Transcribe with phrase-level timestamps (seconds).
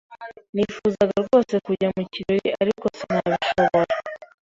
[0.53, 3.93] Nifuzaga rwose kujya mu kirori, ariko sinabishobora.